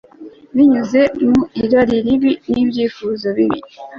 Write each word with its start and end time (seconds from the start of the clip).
binyuze 0.55 1.01
mu 1.29 1.41
irari 1.63 1.97
ribi 2.05 2.31
nibyifuzo 2.51 3.27
bibi 3.37 3.59